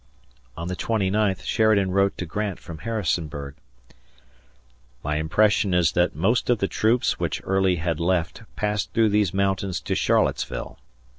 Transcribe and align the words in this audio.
On 0.57 0.67
the 0.67 0.75
twenty 0.75 1.11
ninth 1.11 1.43
Sheridan 1.43 1.91
wrote 1.91 2.17
to 2.17 2.25
Grant 2.25 2.57
from 2.59 2.79
Harrisonburg: 2.79 3.53
My 5.03 5.17
impression 5.17 5.75
is 5.75 5.91
that 5.91 6.15
most 6.15 6.49
of 6.49 6.57
the 6.57 6.67
troops 6.67 7.19
which 7.19 7.39
Early 7.43 7.75
had 7.75 7.99
left 7.99 8.41
passed 8.55 8.93
through 8.93 9.09
these 9.09 9.31
mountains 9.31 9.79
to 9.81 9.93
Charlottesville. 9.93 10.79